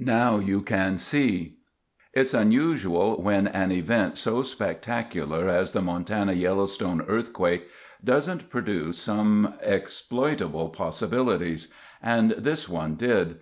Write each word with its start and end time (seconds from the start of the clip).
(Montana 0.00 0.08
Highway 0.24 0.30
Commission)] 0.30 0.38
NOW 0.38 0.46
YOU 0.56 0.62
CAN 0.62 0.96
SEE 0.96 1.56
It's 2.14 2.32
unusual 2.32 3.20
when 3.22 3.46
an 3.48 3.70
event 3.70 4.16
so 4.16 4.42
spectacular 4.42 5.50
as 5.50 5.72
the 5.72 5.82
Montana 5.82 6.32
Yellowstone 6.32 7.02
Earthquake 7.06 7.68
doesn't 8.02 8.48
produce 8.48 8.96
some 8.98 9.52
exploitable 9.62 10.70
possibilities, 10.70 11.68
and 12.02 12.30
this 12.30 12.70
one 12.70 12.94
did. 12.94 13.34